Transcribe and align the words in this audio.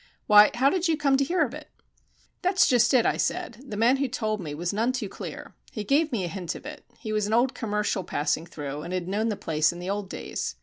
Why, 0.25 0.49
how 0.55 0.71
did 0.71 0.87
you 0.87 0.97
come 0.97 1.15
to 1.17 1.23
hear 1.23 1.45
of 1.45 1.53
it?" 1.53 1.69
"That's 2.41 2.67
just 2.67 2.91
it," 2.91 3.05
I 3.05 3.17
said. 3.17 3.59
"The 3.63 3.77
man 3.77 3.97
who 3.97 4.07
told 4.07 4.41
me 4.41 4.55
was 4.55 4.73
none 4.73 4.91
too 4.93 5.07
clear. 5.07 5.53
He 5.71 5.83
gave 5.83 6.11
me 6.11 6.23
a 6.23 6.27
hint 6.27 6.55
of 6.55 6.65
it. 6.65 6.83
He 6.97 7.13
was 7.13 7.27
an 7.27 7.33
old 7.33 7.53
commercial 7.53 8.03
passing 8.03 8.47
through, 8.47 8.81
and 8.81 8.95
had 8.95 9.07
known 9.07 9.29
the 9.29 9.35
place 9.35 9.71
in 9.71 9.77
the 9.77 9.91
old 9.91 10.09
days. 10.09 10.55